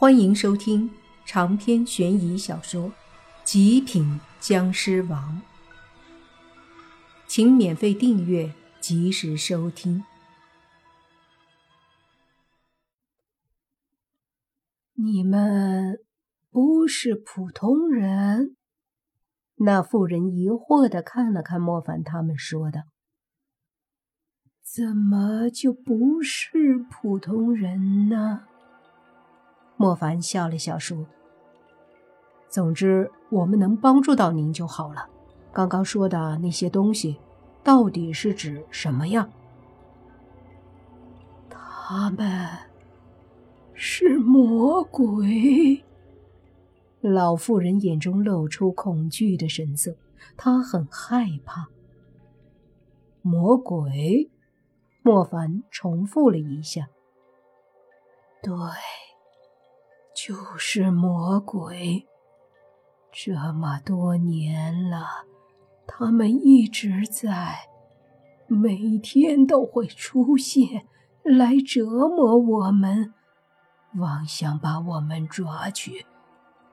[0.00, 0.88] 欢迎收听
[1.26, 2.84] 长篇悬疑小说
[3.42, 5.42] 《极品僵尸王》，
[7.26, 10.04] 请免费订阅，及时收听。
[14.94, 15.98] 你们
[16.52, 18.54] 不是普通人？
[19.56, 22.82] 那妇人疑惑的看了看莫凡他们，说道
[24.62, 28.44] ：“怎么就不是普通人呢？”
[29.78, 31.06] 莫凡笑了笑说
[32.50, 35.08] ：“总之，我们能帮助到您就好了。
[35.52, 37.20] 刚刚说的那些东西，
[37.62, 39.30] 到底是指什么呀？”
[41.48, 42.48] 他们
[43.72, 45.84] 是魔鬼。
[47.00, 49.94] 老妇人眼中露出恐惧的神色，
[50.36, 51.68] 她很害怕。
[53.22, 54.28] 魔鬼，
[55.02, 56.88] 莫凡重复了一下
[58.42, 58.52] ：“对。”
[60.20, 62.04] 就是魔鬼，
[63.12, 65.06] 这么多年了，
[65.86, 67.54] 他们一直在，
[68.48, 70.88] 每天都会出现
[71.22, 73.14] 来折磨我们，
[73.94, 76.04] 妄想把我们抓去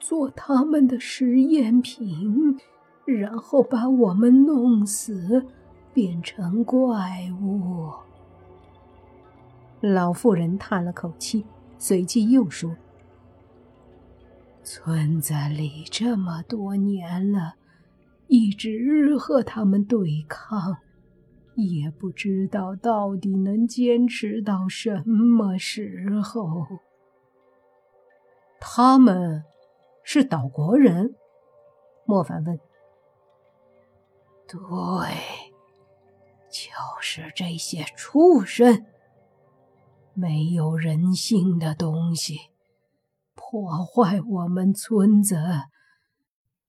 [0.00, 2.58] 做他们的实验品，
[3.04, 5.46] 然后把我们弄死，
[5.94, 7.92] 变成怪物。
[9.80, 11.46] 老妇人叹了口气，
[11.78, 12.74] 随即又说。
[14.70, 17.54] 村子里这么多年了，
[18.26, 20.76] 一直和他们对抗，
[21.54, 26.66] 也不知道到底能坚持到什么时候。
[28.60, 29.42] 他们
[30.02, 31.14] 是岛国人？
[32.04, 32.60] 莫凡问。
[34.46, 34.58] 对，
[36.50, 38.84] 就是这些畜生，
[40.12, 42.50] 没有人性的东西。
[43.40, 45.36] 破坏我们村子，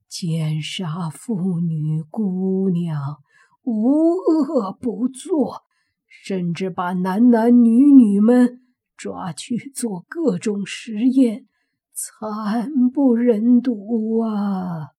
[0.08, 3.18] 奸杀妇女姑娘，
[3.64, 5.64] 无恶不作，
[6.08, 8.62] 甚至把男男女女们
[8.96, 11.48] 抓去做各种实验，
[11.92, 14.92] 惨不忍睹啊！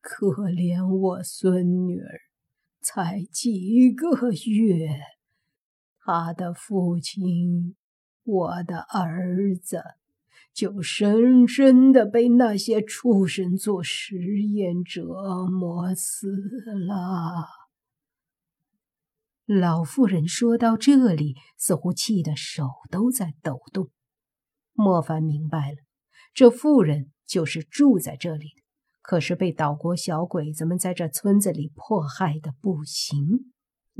[0.00, 2.20] 可怜我孙女儿，
[2.82, 5.00] 才几个月，
[5.98, 7.74] 她的父亲。
[8.24, 9.82] 我的儿子
[10.52, 16.28] 就深深的被那些畜生做实验折磨死
[16.86, 17.48] 了。
[19.46, 23.90] 老妇人说到这里，似乎气得手都在抖动。
[24.72, 25.76] 莫凡明白了，
[26.32, 28.62] 这妇人就是住在这里的，
[29.02, 33.52] 可是被岛国小鬼子们在这村子里迫害的不行。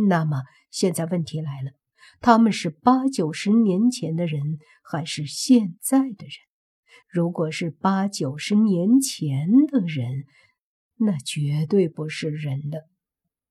[0.09, 1.73] 那么现在问题来了。
[2.21, 6.33] 他们是八九十年前的人，还是现在的人？
[7.09, 10.25] 如果是八九十年前的人，
[10.97, 12.89] 那绝对不是人了。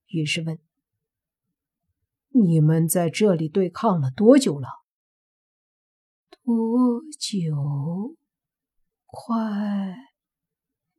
[0.08, 0.60] 于是问
[2.30, 4.68] ：“你们在这里对抗了多久了
[6.44, 8.18] ？”“多久？
[9.06, 9.36] 快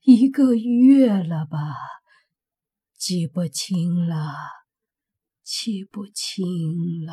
[0.03, 1.75] 一个月了吧？
[2.97, 4.32] 记不清了，
[5.42, 7.12] 记不清了。”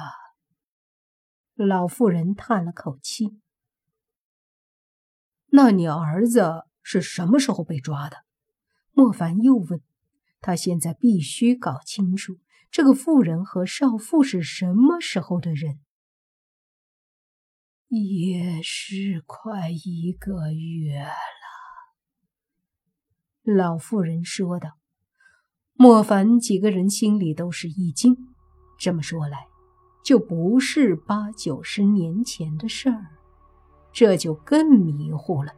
[1.66, 3.40] 老妇人叹了口气
[5.54, 8.26] ：“那你儿子是什么时候被抓的？”
[8.94, 9.82] 莫凡又问
[10.42, 12.40] ：“他现在必须搞清楚
[12.70, 15.80] 这个妇人和少妇是什么时候的人。”
[17.90, 21.12] 也是快一个月了，
[23.44, 24.78] 老妇人说道。
[25.74, 28.16] 莫凡几个人心里都是一惊。
[28.80, 29.48] 这么说来，
[30.04, 33.08] 就不是八九十年前的事儿，
[33.92, 35.54] 这就更迷糊了。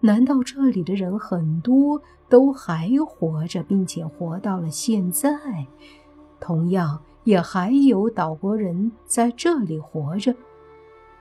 [0.00, 5.30] 难道这里的人很多都还活着，并且活到了现在？
[6.40, 10.34] 同样，也还有岛国人在这里活着。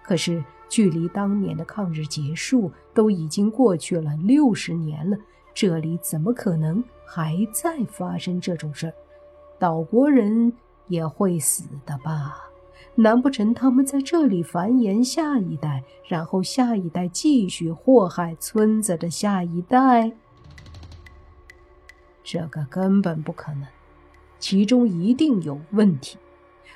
[0.01, 5.17] 可是，距离当年的抗日结束都已经过去了六十年了，
[5.53, 8.93] 这里怎么可能还在发生这种事儿？
[9.59, 10.51] 岛国人
[10.87, 12.49] 也会死的吧？
[12.95, 20.11] 难不成他们在这里繁衍下一代，然后下一代继续祸害村子的下一代？
[22.23, 23.65] 这个根本不可能，
[24.39, 26.17] 其中一定有问题。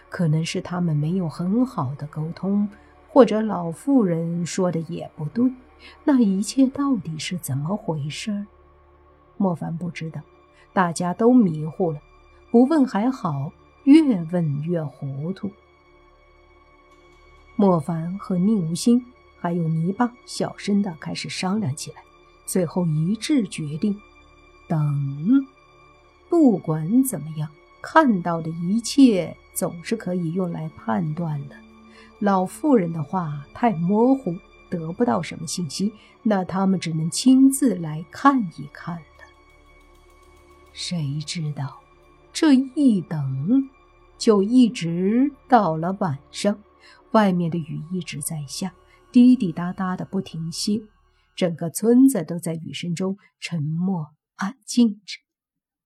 [0.10, 2.68] 可能是他们没有很好的沟通，
[3.10, 5.54] 或者老妇人说的也不对。
[6.04, 8.48] 那一切到底是怎么回事？
[9.36, 10.22] 莫凡不知道，
[10.74, 12.00] 大家都迷糊了。
[12.50, 13.52] 不问还好，
[13.84, 15.52] 越问越糊涂。
[17.60, 19.04] 莫凡和宁无心
[19.40, 22.04] 还有泥巴小声的开始商量起来，
[22.46, 24.00] 最后一致决定：
[24.68, 25.48] 等。
[26.30, 27.50] 不管怎么样，
[27.82, 31.56] 看到的一切总是可以用来判断的。
[32.20, 34.36] 老妇人的话太模糊，
[34.70, 39.02] 得不到什么信息，那他们只能亲自来看一看了。
[40.74, 41.80] 谁知道，
[42.32, 43.68] 这一等，
[44.16, 46.60] 就一直到了晚上。
[47.12, 48.74] 外面的雨一直在下，
[49.12, 50.82] 滴滴答答的不停歇，
[51.36, 55.20] 整个村子都在雨声中沉默安静着。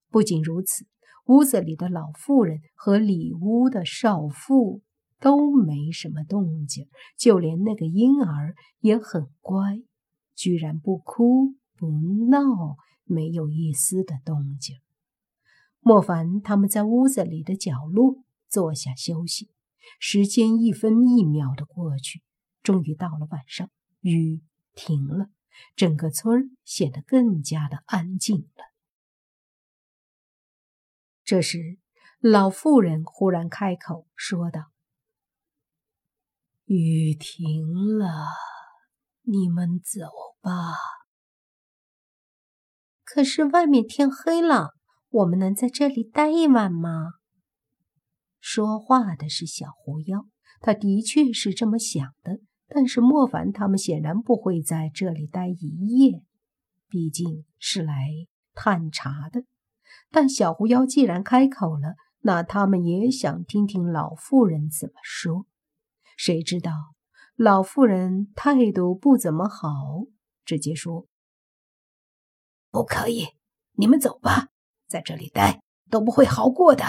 [0.09, 0.85] 不仅如此，
[1.27, 4.81] 屋子里的老妇人和里屋的少妇
[5.19, 6.88] 都没什么动静，
[7.18, 9.79] 就连那个婴儿也很乖，
[10.35, 11.88] 居然不哭不
[12.29, 12.75] 闹，
[13.06, 14.77] 没有一丝的动静。
[15.79, 19.50] 莫凡他们在屋子里的角落坐下休息。
[20.00, 22.22] 时间一分一秒的过去，
[22.64, 24.42] 终于到了晚上，雨
[24.74, 25.28] 停了，
[25.76, 28.72] 整个村儿显得更加的安静了。
[31.24, 31.78] 这时，
[32.20, 34.72] 老妇人忽然开口说道
[36.66, 38.26] ：“雨停了，
[39.22, 40.02] 你们走
[40.42, 40.52] 吧。
[43.04, 44.74] 可是外面天黑了，
[45.10, 47.14] 我们能在这里待一晚吗？”
[48.42, 50.26] 说话的是小狐妖，
[50.60, 52.42] 他的确是这么想的。
[52.74, 56.24] 但是莫凡他们显然不会在这里待一夜，
[56.88, 57.94] 毕竟是来
[58.54, 59.44] 探查的。
[60.10, 65.46] 但小狐妖既然开口了，那他们也想听听老妇人怎么说。
[66.16, 66.72] 谁知道
[67.36, 70.06] 老妇人态度不怎么好，
[70.46, 71.08] 直接说
[72.72, 73.28] ：“不可以，
[73.74, 74.48] 你们走吧，
[74.88, 76.86] 在这里待都不会好过的。”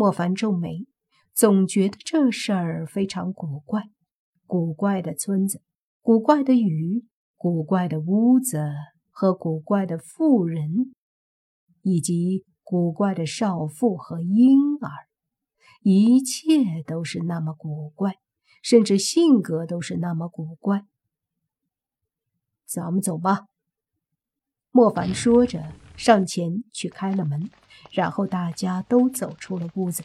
[0.00, 0.86] 莫凡皱眉，
[1.34, 3.90] 总觉得这事儿非常古怪。
[4.46, 5.60] 古怪的村子，
[6.00, 7.04] 古怪的雨，
[7.36, 8.70] 古怪的屋子
[9.10, 10.94] 和古怪的妇人，
[11.82, 14.88] 以及古怪的少妇和婴儿，
[15.82, 18.14] 一切都是那么古怪，
[18.62, 20.86] 甚至性格都是那么古怪。
[22.64, 23.48] 咱们走吧。
[24.70, 27.50] 莫凡说着，上前去开了门。
[27.92, 30.02] 然后大家都走出了屋子。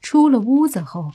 [0.00, 1.12] 出了屋子后，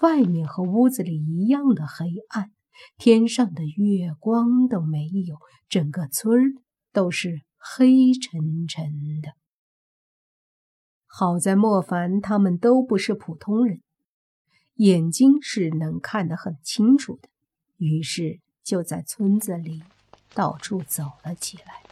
[0.00, 2.50] 外面和屋子里一样的黑暗，
[2.96, 5.36] 天上的月光都没有，
[5.68, 6.62] 整个村儿
[6.92, 9.34] 都是黑沉沉的。
[11.06, 13.82] 好在莫凡他们都不是普通人，
[14.74, 17.28] 眼睛是能看得很清楚的，
[17.76, 19.82] 于是就在村子里
[20.32, 21.83] 到处走了起来。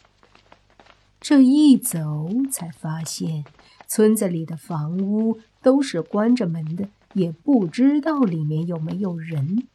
[1.22, 3.44] 这一走，才发现
[3.86, 9.68] 村子里的房屋都是关着门的，也不知道里面有没有人。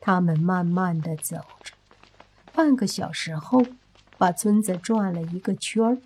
[0.00, 1.74] 他们慢慢的走着，
[2.54, 3.62] 半个小时后，
[4.16, 5.98] 把村子转了一个圈儿，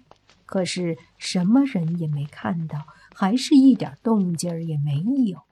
[0.45, 2.81] 可是什么人也没看到，
[3.15, 5.43] 还是一点动静儿也没有。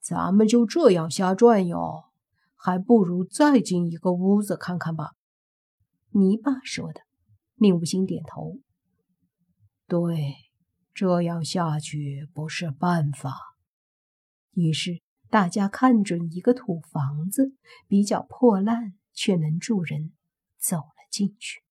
[0.00, 2.02] 咱们就这样瞎转悠，
[2.56, 5.12] 还不如再进一个屋子看看吧。
[6.16, 7.00] 泥巴说的，
[7.56, 8.60] 宁无心点头。
[9.88, 10.36] 对，
[10.94, 13.34] 这样下去不是办法。
[14.52, 17.56] 于是大家看准一个土房子，
[17.88, 20.12] 比较破烂却能住人，
[20.56, 21.64] 走了进去。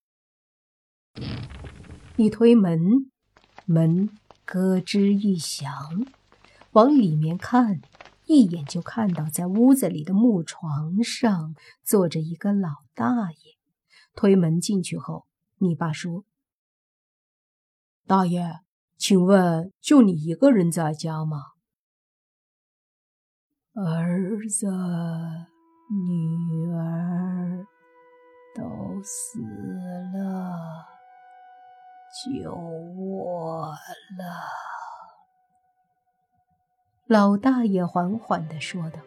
[2.17, 3.09] 一推门，
[3.65, 4.09] 门
[4.43, 6.05] 咯吱一响，
[6.71, 7.79] 往里面看，
[8.25, 13.52] 一眼就看到在屋子里的木床上坐着一个老大爷。
[14.15, 15.25] 推门进去后，
[15.58, 16.24] 你爸说
[18.08, 18.60] ：“大爷，
[18.98, 21.53] 请问就你一个人在家吗？”
[23.75, 24.67] 儿子、
[25.89, 27.65] 女儿
[28.55, 29.39] 都死
[30.13, 30.86] 了，
[32.24, 34.48] 就我了。”
[37.08, 39.00] 老大爷缓缓地说道，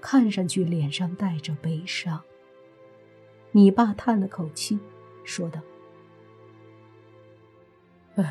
[0.00, 2.24] 看上去脸上带着悲伤。
[3.54, 4.78] 你爸叹了口气，
[5.24, 5.60] 说道
[8.16, 8.24] ：“哎，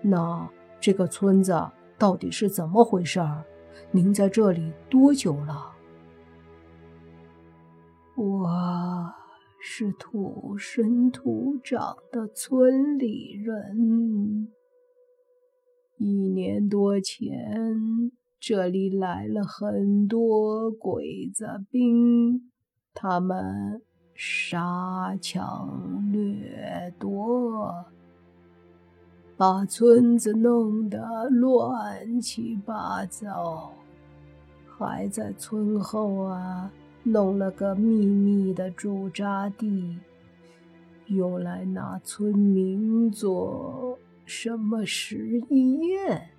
[0.00, 0.48] 那
[0.80, 3.44] 这个村子到底是怎么回事儿？
[3.90, 5.72] 您在这里多久了
[8.16, 9.12] ？”“我
[9.60, 14.48] 是土生土长的村里人。
[15.98, 22.50] 一年多前，这里来了很多鬼子兵，
[22.94, 23.82] 他们……”
[24.14, 27.84] 杀抢掠夺，
[29.36, 33.72] 把村子弄得乱七八糟。
[34.76, 36.70] 还在村后啊
[37.02, 39.98] 弄了个秘密的驻扎地，
[41.06, 46.30] 用来拿村民做什么实验。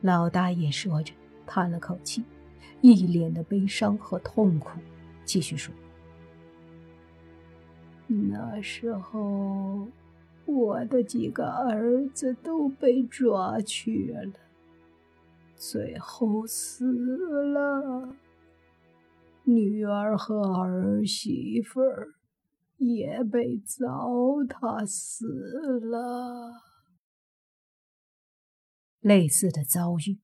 [0.00, 1.12] 老大爷说着，
[1.44, 2.22] 叹了口气，
[2.80, 4.78] 一脸的悲伤和痛苦，
[5.28, 5.74] 继续说
[8.08, 9.86] ：“那时候，
[10.46, 14.32] 我的几个儿子都被抓去了，
[15.54, 16.86] 最后死
[17.52, 18.16] 了。
[19.44, 22.14] 女儿和儿媳妇儿
[22.78, 24.08] 也被糟
[24.48, 25.26] 蹋死
[25.78, 26.62] 了。”
[29.00, 30.20] 类似的遭遇，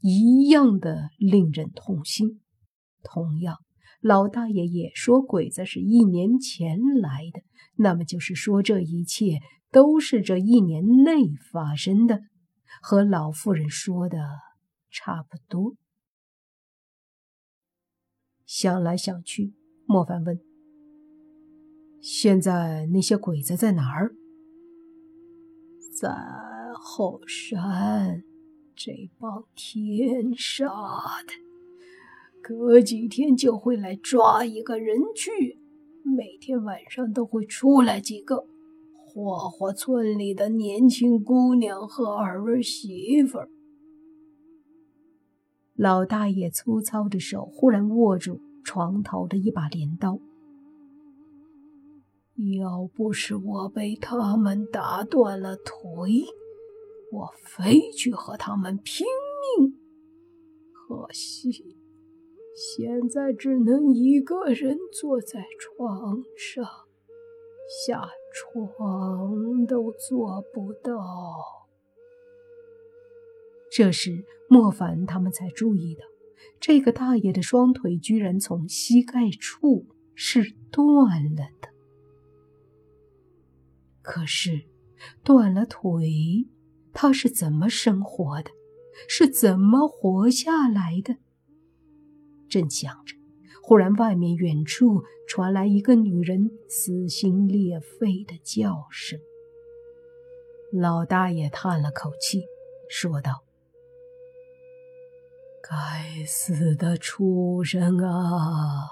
[0.00, 2.40] 一样的令人痛心。
[3.02, 3.58] 同样，
[4.04, 7.40] 老大爷也说鬼子是一年前来的，
[7.76, 9.38] 那么就是说这一切
[9.70, 12.20] 都是这一年内发生的，
[12.82, 14.18] 和老妇人说的
[14.90, 15.76] 差不多。
[18.44, 19.54] 想来想去，
[19.86, 20.38] 莫凡问
[22.02, 24.14] ：“现在那些鬼子在哪儿？”
[25.98, 26.14] 在。
[26.76, 28.24] 后山，
[28.74, 30.66] 这帮天杀
[31.26, 31.32] 的，
[32.46, 35.58] 隔几天就会来抓一个人去，
[36.04, 38.44] 每天晚上都会出来几个，
[38.98, 43.38] 霍霍村里的年轻姑娘和儿媳妇。
[45.74, 50.20] 老大爷粗糙的手忽然握住床头的一把镰刀，
[52.60, 56.26] 要不是我被他们打断了腿。
[57.10, 59.06] 我非去和他们拼
[59.58, 59.78] 命，
[60.72, 61.73] 可惜
[62.54, 66.64] 现在只能一个人坐在床上，
[67.84, 70.92] 下床都做不到。
[73.70, 76.04] 这时，莫凡他们才注意到，
[76.60, 81.68] 这个大爷的双腿居然从膝盖处是断了的。
[84.00, 84.66] 可是，
[85.24, 86.46] 断了腿。
[86.92, 88.52] 他是怎么生活的？
[89.08, 91.16] 是怎么活下来的？
[92.54, 93.16] 正想着，
[93.64, 99.18] 忽然外面远处传来一个女人撕心裂肺的叫声。
[100.70, 102.44] 老大爷叹了口气，
[102.88, 103.42] 说道
[105.68, 108.86] ：“该死的畜生啊！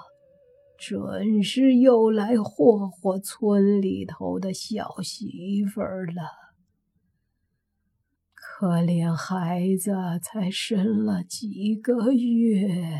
[0.77, 6.51] 准是又来祸祸村里头的小媳妇了。”
[8.35, 12.99] 可怜孩子才生了几个月。